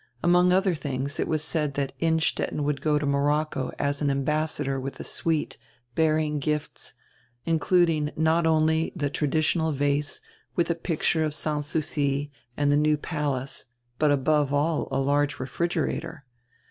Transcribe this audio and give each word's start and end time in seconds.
Among 0.23 0.51
other 0.51 0.73
tilings 0.73 1.19
it 1.19 1.27
was 1.27 1.43
said 1.43 1.75
that 1.75 1.93
Innstetten 1.99 2.63
would 2.63 2.81
go 2.81 2.97
to 2.97 3.05
Morocco 3.05 3.69
as 3.77 4.01
an 4.01 4.09
ambassador 4.09 4.79
with 4.79 4.99
a 4.99 5.03
suite, 5.03 5.59
bearing 5.93 6.39
gifts, 6.39 6.95
including 7.45 8.09
not 8.15 8.47
only 8.47 8.91
the 8.95 9.11
traditional 9.11 9.71
vase 9.71 10.19
with 10.55 10.71
a 10.71 10.73
picture 10.73 11.23
of 11.23 11.35
Sans 11.35 11.67
Souci 11.67 12.31
and 12.57 12.71
the 12.71 12.77
New 12.77 12.97
Palace, 12.97 13.65
but 13.99 14.09
above 14.09 14.51
all 14.51 14.87
a 14.89 14.97
large 14.99 15.39
refrigerator. 15.39 16.25